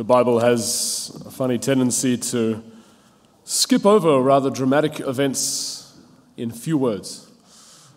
[0.00, 2.64] The Bible has a funny tendency to
[3.44, 5.94] skip over rather dramatic events
[6.38, 7.30] in few words,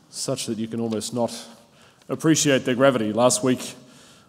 [0.09, 1.33] such that you can almost not
[2.09, 3.13] appreciate their gravity.
[3.13, 3.75] Last week,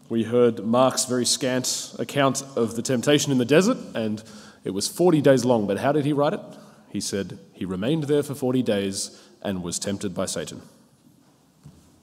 [0.09, 4.23] we heard Mark's very scant account of the temptation in the desert, and
[4.63, 5.67] it was 40 days long.
[5.67, 6.43] But how did he write it?
[6.91, 10.63] He said, He remained there for 40 days and was tempted by Satan.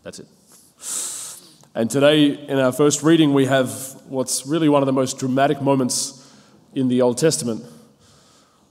[0.04, 0.28] That's it.
[1.74, 5.62] And today, in our first reading, we have what's really one of the most dramatic
[5.62, 6.30] moments
[6.76, 7.64] in the Old Testament.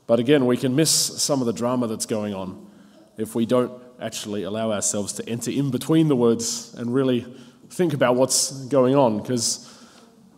[0.07, 2.71] But again, we can miss some of the drama that's going on
[3.17, 7.27] if we don't actually allow ourselves to enter in between the words and really
[7.71, 9.19] think about what's going on.
[9.19, 9.67] Because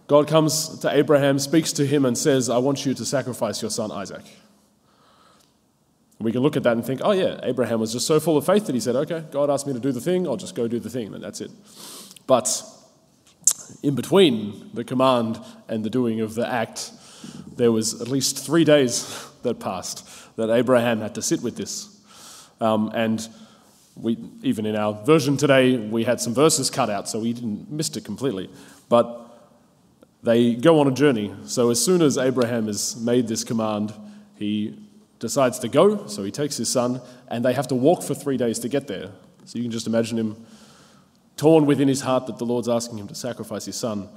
[0.07, 3.71] God comes to Abraham, speaks to him, and says, I want you to sacrifice your
[3.71, 4.25] son Isaac.
[6.21, 8.47] We can look at that and think, oh, yeah, Abraham was just so full of
[8.47, 10.69] faith that he said, okay, God asked me to do the thing, I'll just go
[10.69, 11.51] do the thing, and that's it.
[12.29, 12.63] But
[13.83, 16.93] in between the command and the doing of the act,
[17.57, 22.01] there was at least three days that passed that Abraham had to sit with this.
[22.61, 23.29] Um, and
[23.97, 27.71] we, even in our version today, we had some verses cut out, so we didn't
[27.71, 28.49] missed it completely.
[28.89, 29.19] But
[30.23, 31.35] they go on a journey.
[31.45, 33.93] So as soon as Abraham has made this command,
[34.37, 34.79] he
[35.19, 36.07] decides to go.
[36.07, 38.87] So he takes his son, and they have to walk for three days to get
[38.87, 39.11] there.
[39.45, 40.47] So you can just imagine him
[41.43, 44.09] torn within his heart that the Lord's asking him to sacrifice his son,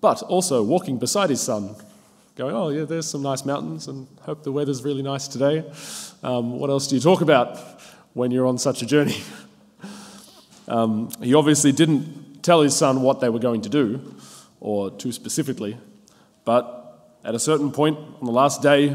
[0.00, 1.74] but also walking beside his son,
[2.36, 5.64] going, Oh, yeah, there's some nice mountains, and hope the weather's really nice today.
[6.22, 7.58] Um, what else do you talk about
[8.14, 9.20] when you're on such a journey?
[10.70, 14.14] Um, he obviously didn't tell his son what they were going to do,
[14.60, 15.78] or too specifically,
[16.44, 18.94] but at a certain point on the last day,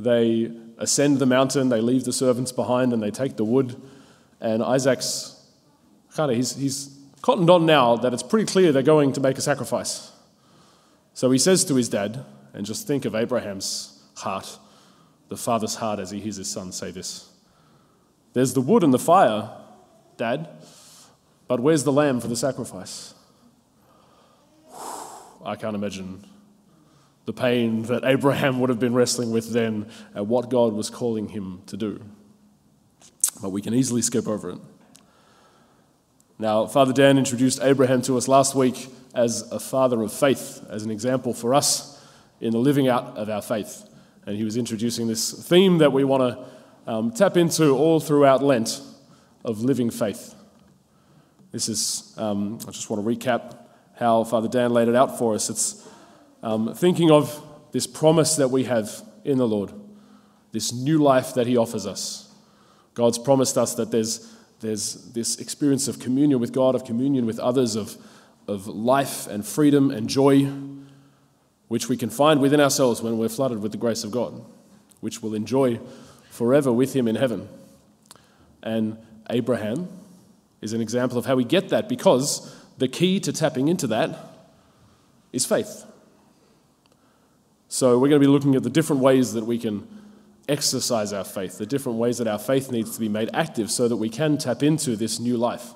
[0.00, 3.80] they ascend the mountain, they leave the servants behind, and they take the wood.
[4.40, 5.40] And Isaac's
[6.16, 9.38] kind of, he's, he's cottoned on now that it's pretty clear they're going to make
[9.38, 10.12] a sacrifice.
[11.14, 14.58] So he says to his dad, and just think of Abraham's heart,
[15.28, 17.28] the father's heart, as he hears his son say this
[18.32, 19.50] There's the wood and the fire,
[20.16, 20.48] Dad,
[21.46, 23.14] but where's the lamb for the sacrifice?
[25.44, 26.24] I can't imagine
[27.24, 31.28] the pain that Abraham would have been wrestling with then at what God was calling
[31.28, 32.02] him to do.
[33.40, 34.58] But we can easily skip over it.
[36.40, 40.84] Now, Father Dan introduced Abraham to us last week as a father of faith, as
[40.84, 42.00] an example for us
[42.40, 43.84] in the living out of our faith.
[44.24, 48.40] And he was introducing this theme that we want to um, tap into all throughout
[48.40, 48.80] Lent
[49.44, 50.36] of living faith.
[51.50, 53.56] This is, um, I just want to recap
[53.96, 55.50] how Father Dan laid it out for us.
[55.50, 55.88] It's
[56.44, 59.72] um, thinking of this promise that we have in the Lord,
[60.52, 62.32] this new life that He offers us.
[62.94, 67.38] God's promised us that there's, there's this experience of communion with God, of communion with
[67.38, 67.96] others, of,
[68.46, 70.50] of life and freedom and joy,
[71.68, 74.44] which we can find within ourselves when we're flooded with the grace of God,
[75.00, 75.78] which we'll enjoy
[76.30, 77.48] forever with Him in heaven.
[78.62, 78.98] And
[79.30, 79.88] Abraham
[80.60, 84.18] is an example of how we get that because the key to tapping into that
[85.32, 85.84] is faith.
[87.68, 89.86] So, we're going to be looking at the different ways that we can
[90.48, 93.88] exercise our faith, the different ways that our faith needs to be made active so
[93.88, 95.74] that we can tap into this new life.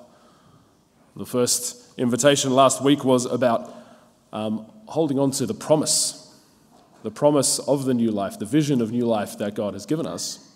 [1.15, 3.71] The first invitation last week was about
[4.31, 6.35] um, holding on to the promise,
[7.03, 10.07] the promise of the new life, the vision of new life that God has given
[10.07, 10.51] us,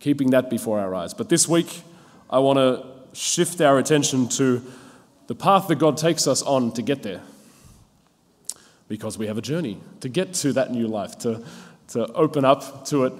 [0.00, 1.14] keeping that before our eyes.
[1.14, 1.82] But this week,
[2.28, 2.84] I want to
[3.16, 4.62] shift our attention to
[5.28, 7.22] the path that God takes us on to get there
[8.88, 11.42] because we have a journey to get to that new life, to,
[11.92, 13.12] to open up to it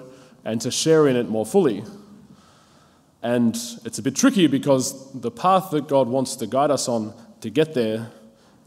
[0.45, 1.83] and to share in it more fully.
[3.21, 7.13] And it's a bit tricky because the path that God wants to guide us on
[7.41, 8.11] to get there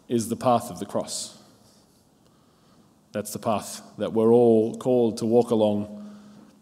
[0.09, 1.37] is the path of the cross.
[3.13, 6.11] That's the path that we're all called to walk along,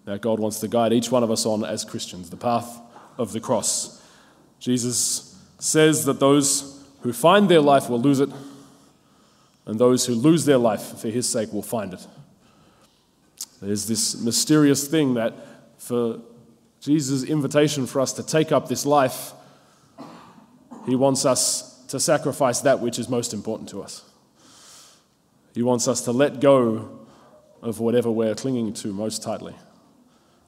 [0.05, 2.81] that God wants to guide each one of us on as Christians, the path
[3.19, 4.03] of the cross.
[4.59, 8.31] Jesus says that those who find their life will lose it,
[9.66, 12.06] and those who lose their life for his sake will find it.
[13.61, 15.35] There's this mysterious thing that
[15.79, 16.21] for
[16.81, 19.33] Jesus' invitation for us to take up this life,
[20.87, 24.05] he wants us to sacrifice that which is most important to us.
[25.55, 27.06] He wants us to let go
[27.62, 29.55] of whatever we're clinging to most tightly.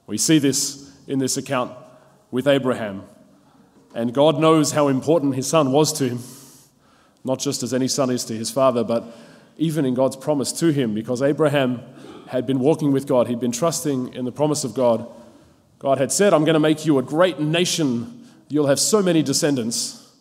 [0.05, 1.71] We see this in this account
[2.29, 3.03] with Abraham,
[3.95, 6.19] and God knows how important his son was to him
[7.27, 9.03] not just as any son is to his father, but
[9.57, 11.81] even in God's promise to him, because Abraham
[12.27, 15.07] had been walking with God, he'd been trusting in the promise of God.
[15.79, 19.21] God had said, I'm going to make you a great nation, you'll have so many
[19.23, 20.11] descendants,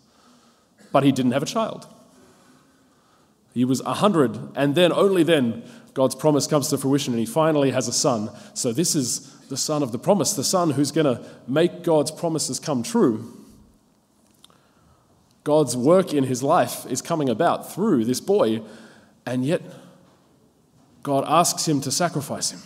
[0.93, 1.87] but he didn't have a child.
[3.55, 5.63] He was 100, and then, only then,
[5.95, 8.29] God's promise comes to fruition and he finally has a son.
[8.53, 12.11] So, this is the son of the promise, the son who's going to make God's
[12.11, 13.33] promises come true.
[15.43, 18.61] God's work in his life is coming about through this boy,
[19.25, 19.63] and yet
[21.07, 22.61] God asks him to sacrifice him.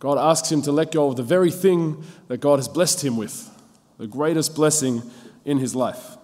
[0.00, 3.16] God asks him to let go of the very thing that God has blessed him
[3.16, 3.50] with,
[3.96, 5.00] the greatest blessing
[5.46, 6.18] in his life.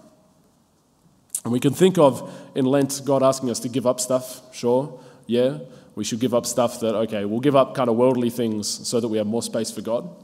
[1.45, 5.01] And we can think of in Lent God asking us to give up stuff, sure
[5.27, 5.61] yeah,
[5.95, 9.01] we should give up stuff that, okay, we'll give up kind of worldly things so
[9.01, 10.15] that we have more space for God.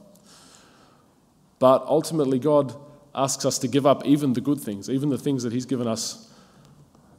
[1.59, 2.75] But ultimately, God
[3.15, 5.87] asks us to give up even the good things, even the things that He's given
[5.87, 6.31] us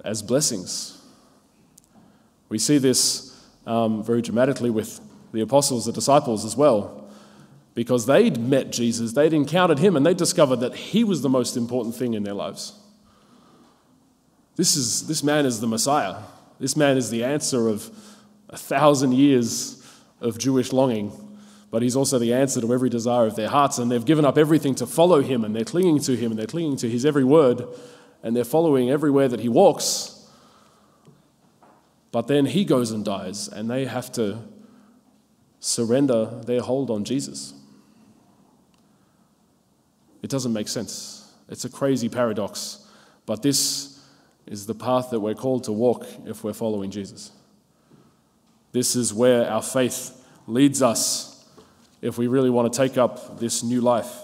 [0.05, 0.96] as blessings.
[2.49, 4.99] We see this um, very dramatically with
[5.33, 7.09] the apostles, the disciples as well,
[7.75, 11.57] because they'd met Jesus, they'd encountered Him, and they discovered that He was the most
[11.57, 12.73] important thing in their lives.
[14.55, 16.15] This, is, this man is the Messiah.
[16.59, 17.91] This man is the answer of
[18.49, 19.83] a thousand years
[20.19, 21.11] of Jewish longing,
[21.69, 23.77] but he's also the answer to every desire of their hearts.
[23.77, 26.47] And they've given up everything to follow him, and they're clinging to him, and they're
[26.47, 27.67] clinging to his every word,
[28.23, 30.16] and they're following everywhere that he walks.
[32.11, 34.39] But then he goes and dies, and they have to
[35.59, 37.53] surrender their hold on Jesus.
[40.21, 41.31] It doesn't make sense.
[41.49, 42.85] It's a crazy paradox.
[43.25, 43.99] But this
[44.45, 47.31] is the path that we're called to walk if we're following Jesus.
[48.71, 51.45] This is where our faith leads us
[52.01, 54.23] if we really want to take up this new life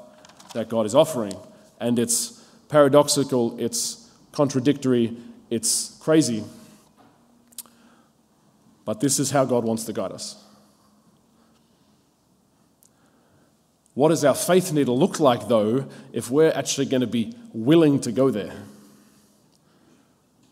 [0.54, 1.34] that God is offering.
[1.80, 5.18] And it's paradoxical, it's contradictory,
[5.50, 6.44] it's crazy.
[8.86, 10.44] But this is how God wants to guide us.
[13.94, 17.36] What does our faith need to look like, though, if we're actually going to be
[17.54, 18.54] willing to go there?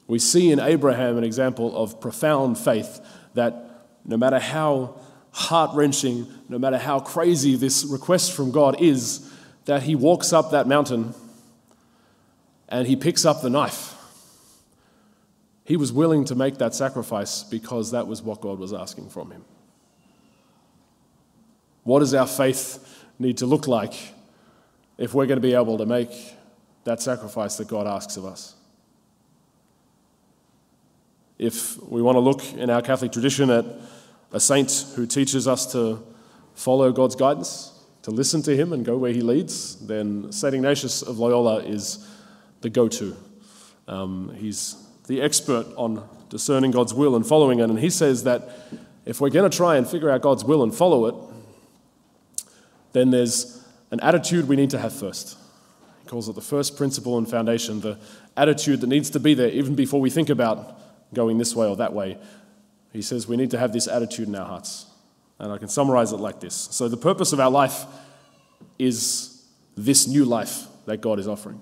[0.08, 3.00] We see in Abraham an example of profound faith
[3.34, 5.00] that no matter how
[5.32, 9.28] heart wrenching, no matter how crazy this request from God is,
[9.66, 11.14] that he walks up that mountain
[12.68, 13.91] and he picks up the knife.
[15.64, 19.32] He was willing to make that sacrifice because that was what God was asking from
[19.32, 19.46] him.
[21.84, 23.94] What does our faith need to look like
[24.98, 26.12] if we're going to be able to make
[26.84, 28.56] that sacrifice that God asks of us?
[31.38, 33.66] If we want to look in our Catholic tradition at
[34.32, 36.04] a saint who teaches us to
[36.54, 37.72] follow God's guidance,
[38.04, 40.54] to listen to him and go where he leads, then St.
[40.54, 42.08] Ignatius of Loyola is
[42.62, 43.16] the go to.
[43.88, 44.76] Um, he's
[45.08, 47.70] the expert on discerning God's will and following it.
[47.70, 48.50] And he says that
[49.06, 51.16] if we're going to try and figure out God's will and follow it,
[52.94, 55.38] then there's an attitude we need to have first.
[56.04, 57.98] He calls it the first principle and foundation, the
[58.38, 60.80] attitude that needs to be there even before we think about
[61.14, 62.18] going this way or that way.
[62.94, 64.86] He says we need to have this attitude in our hearts.
[65.40, 66.54] And I can summarize it like this.
[66.54, 67.86] So, the purpose of our life
[68.78, 69.44] is
[69.76, 71.60] this new life that God is offering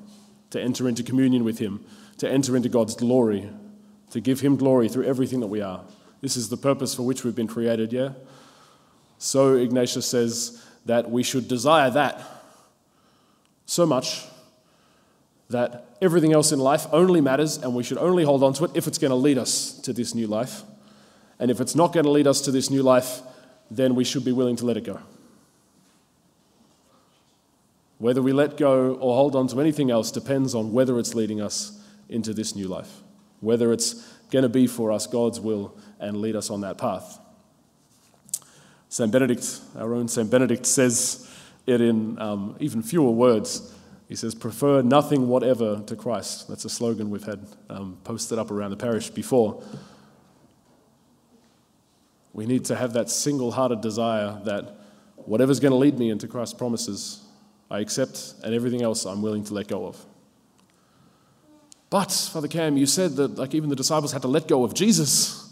[0.50, 1.86] to enter into communion with Him,
[2.20, 3.50] to enter into God's glory,
[4.12, 5.84] to give Him glory through everything that we are.
[6.22, 8.12] This is the purpose for which we've been created, yeah?
[9.18, 12.22] So, Ignatius says that we should desire that
[13.66, 14.26] so much
[15.50, 18.72] that everything else in life only matters and we should only hold on to it
[18.76, 20.62] if it's going to lead us to this new life.
[21.40, 23.22] And if it's not going to lead us to this new life,
[23.72, 25.00] then we should be willing to let it go.
[27.98, 31.42] Whether we let go or hold on to anything else depends on whether it's leading
[31.42, 31.79] us
[32.10, 33.02] into this new life,
[33.40, 33.94] whether it's
[34.32, 37.20] going to be for us God's will and lead us on that path.
[38.90, 39.12] St.
[39.12, 40.30] Benedict, our own St.
[40.30, 41.30] Benedict, says
[41.68, 43.76] it in um, even fewer words.
[44.08, 46.48] He says, prefer nothing whatever to Christ.
[46.48, 49.62] That's a slogan we've had um, posted up around the parish before.
[52.34, 54.76] We need to have that single hearted desire that
[55.16, 57.24] whatever's going to lead me into Christ's promises,
[57.70, 60.04] I accept, and everything else I'm willing to let go of.
[61.90, 64.74] But, Father Cam, you said that like even the disciples had to let go of
[64.74, 65.46] Jesus.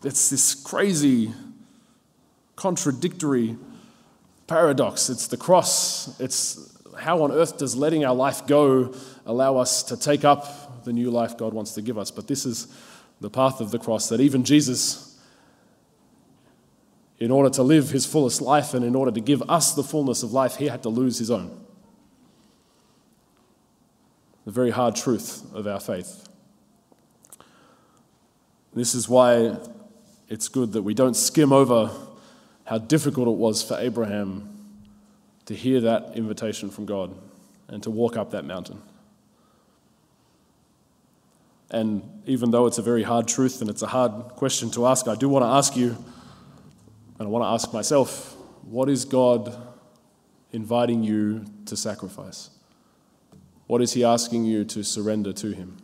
[0.00, 1.32] That's this crazy,
[2.54, 3.56] contradictory
[4.46, 5.10] paradox.
[5.10, 8.94] It's the cross, it's how on earth does letting our life go
[9.26, 12.10] allow us to take up the new life God wants to give us?
[12.10, 12.68] But this is
[13.20, 15.18] the path of the cross that even Jesus,
[17.18, 20.22] in order to live his fullest life and in order to give us the fullness
[20.22, 21.65] of life, he had to lose his own.
[24.46, 26.26] The very hard truth of our faith.
[28.72, 29.56] This is why
[30.28, 31.90] it's good that we don't skim over
[32.64, 34.48] how difficult it was for Abraham
[35.46, 37.12] to hear that invitation from God
[37.66, 38.80] and to walk up that mountain.
[41.70, 45.08] And even though it's a very hard truth and it's a hard question to ask,
[45.08, 45.96] I do want to ask you,
[47.18, 49.56] and I want to ask myself, what is God
[50.52, 52.50] inviting you to sacrifice?
[53.66, 55.76] What is He asking you to surrender to Him?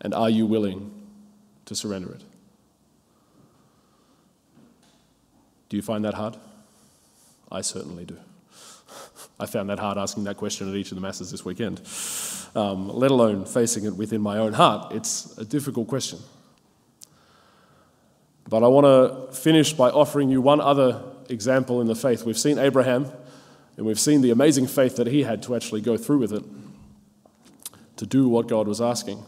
[0.00, 0.92] And are you willing
[1.64, 2.22] to surrender it?
[5.68, 6.36] Do you find that hard?
[7.50, 8.16] I certainly do.
[9.40, 11.82] I found that hard asking that question at each of the masses this weekend,
[12.54, 14.92] um, let alone facing it within my own heart.
[14.94, 16.20] It's a difficult question.
[18.48, 22.24] But I want to finish by offering you one other example in the faith.
[22.24, 23.06] We've seen Abraham,
[23.78, 26.42] and we've seen the amazing faith that he had to actually go through with it,
[27.96, 29.24] to do what God was asking.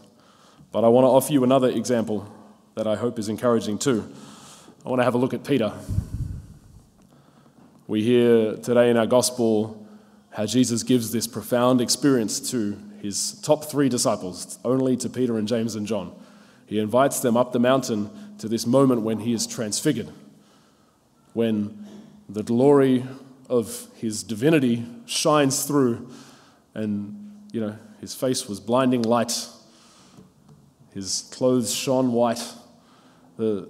[0.73, 2.29] But I want to offer you another example
[2.75, 4.13] that I hope is encouraging too.
[4.85, 5.71] I want to have a look at Peter.
[7.87, 9.87] We hear today in our gospel
[10.31, 15.47] how Jesus gives this profound experience to his top three disciples, only to Peter and
[15.47, 16.13] James and John.
[16.65, 20.09] He invites them up the mountain to this moment when he is transfigured,
[21.31, 21.87] when
[22.27, 23.05] the glory
[23.51, 26.09] of his divinity shines through,
[26.73, 29.45] and you know, his face was blinding light,
[30.93, 32.41] his clothes shone white,
[33.35, 33.69] the,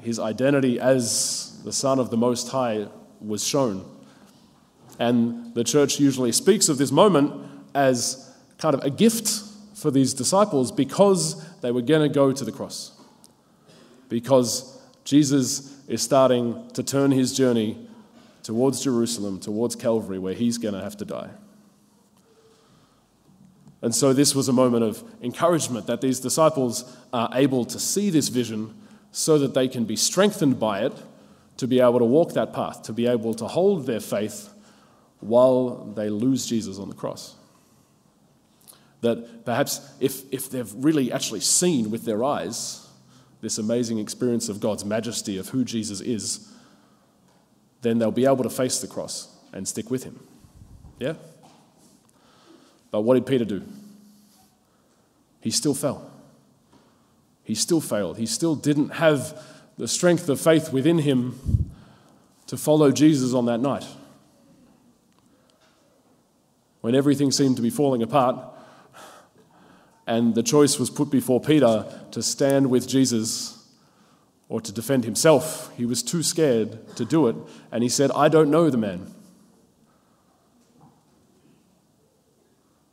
[0.00, 2.86] his identity as the Son of the Most High
[3.20, 3.84] was shown.
[5.00, 7.44] And the church usually speaks of this moment
[7.74, 9.42] as kind of a gift
[9.74, 12.92] for these disciples because they were going to go to the cross.
[14.08, 17.87] Because Jesus is starting to turn his journey
[18.48, 21.28] towards Jerusalem, towards Calvary, where he's going to have to die.
[23.82, 28.08] And so, this was a moment of encouragement that these disciples are able to see
[28.08, 28.74] this vision
[29.12, 30.94] so that they can be strengthened by it
[31.58, 34.48] to be able to walk that path, to be able to hold their faith
[35.20, 37.34] while they lose Jesus on the cross.
[39.02, 42.88] That perhaps if, if they've really actually seen with their eyes
[43.42, 46.50] this amazing experience of God's majesty, of who Jesus is,
[47.82, 50.18] then they'll be able to face the cross and stick with him.
[50.98, 51.14] Yeah?
[52.90, 53.62] But what did Peter do?
[55.40, 56.10] He still fell.
[57.44, 58.18] He still failed.
[58.18, 59.40] He still didn't have
[59.76, 61.70] the strength of faith within him
[62.46, 63.86] to follow Jesus on that night.
[66.80, 68.54] When everything seemed to be falling apart,
[70.06, 73.57] and the choice was put before Peter to stand with Jesus
[74.48, 77.36] or to defend himself, he was too scared to do it,
[77.70, 79.12] and he said, I don't know the man.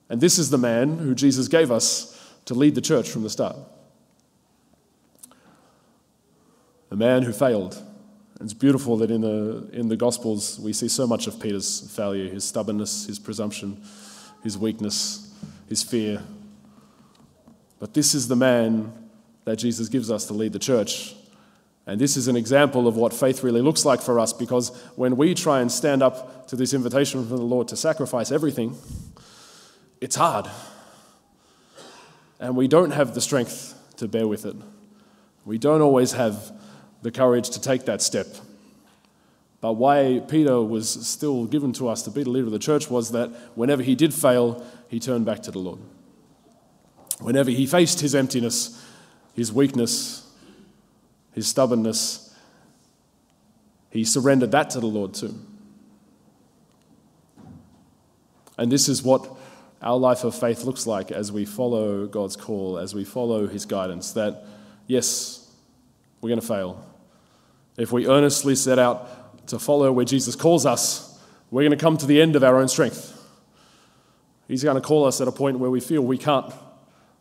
[0.10, 2.12] And this is the man who Jesus gave us
[2.46, 3.56] to lead the church from the start.
[6.96, 7.82] a man who failed.
[8.40, 12.30] It's beautiful that in the, in the Gospels we see so much of Peter's failure
[12.30, 13.82] his stubbornness, his presumption,
[14.44, 15.34] his weakness,
[15.68, 16.22] his fear.
[17.80, 18.94] But this is the man
[19.44, 21.16] that Jesus gives us to lead the church.
[21.88, 25.18] And this is an example of what faith really looks like for us because when
[25.18, 28.76] we try and stand up to this invitation from the Lord to sacrifice everything,
[30.02, 30.50] it's hard.
[32.40, 34.56] And we don't have the strength to bear with it.
[35.46, 36.52] We don't always have
[37.04, 38.28] the courage to take that step.
[39.62, 42.90] But why Peter was still given to us to be the leader of the church
[42.90, 45.80] was that whenever he did fail, he turned back to the Lord.
[47.20, 48.84] Whenever he faced his emptiness,
[49.34, 50.25] his weakness,
[51.36, 52.34] his stubbornness,
[53.92, 55.38] he surrendered that to the Lord too.
[58.58, 59.30] And this is what
[59.82, 63.66] our life of faith looks like as we follow God's call, as we follow his
[63.66, 64.14] guidance.
[64.14, 64.46] That,
[64.88, 65.52] yes,
[66.22, 66.84] we're going to fail.
[67.78, 71.20] If we earnestly set out to follow where Jesus calls us,
[71.52, 73.12] we're going to come to the end of our own strength.
[74.48, 76.54] He's going to call us at a point where we feel we can't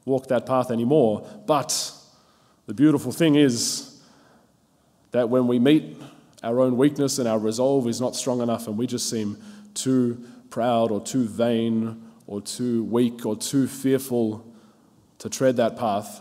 [0.04, 1.28] walk that path anymore.
[1.46, 1.90] But
[2.66, 3.93] the beautiful thing is
[5.14, 5.96] that when we meet
[6.42, 9.40] our own weakness and our resolve is not strong enough and we just seem
[9.72, 14.44] too proud or too vain or too weak or too fearful
[15.18, 16.20] to tread that path,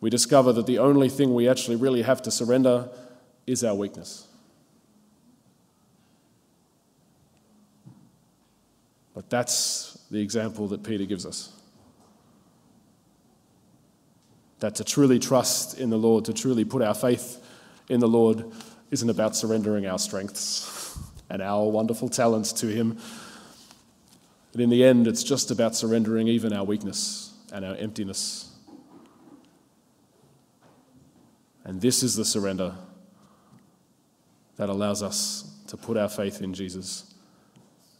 [0.00, 2.88] we discover that the only thing we actually really have to surrender
[3.44, 4.28] is our weakness.
[9.14, 11.52] But that's the example that Peter gives us.
[14.64, 17.38] That to truly trust in the Lord, to truly put our faith
[17.90, 18.50] in the Lord,
[18.90, 22.96] isn't about surrendering our strengths and our wonderful talents to Him.
[24.52, 28.54] But in the end, it's just about surrendering even our weakness and our emptiness
[31.64, 32.74] And this is the surrender
[34.56, 37.14] that allows us to put our faith in Jesus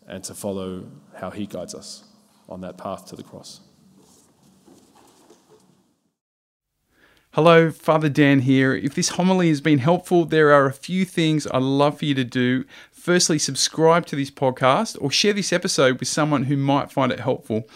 [0.06, 2.04] and to follow how he guides us.
[2.46, 3.60] on that path to the cross.
[7.34, 8.76] Hello, Father Dan here.
[8.76, 12.14] If this homily has been helpful, there are a few things I'd love for you
[12.14, 12.64] to do.
[12.92, 17.18] Firstly, subscribe to this podcast or share this episode with someone who might find it
[17.18, 17.68] helpful.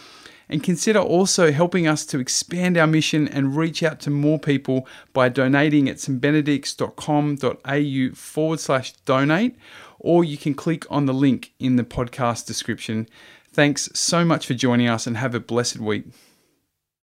[0.47, 4.87] And consider also helping us to expand our mission and reach out to more people
[5.11, 9.57] by donating at stbenedicts.com.au forward slash donate,
[9.99, 13.09] or you can click on the link in the podcast description.
[13.51, 16.05] Thanks so much for joining us and have a blessed week.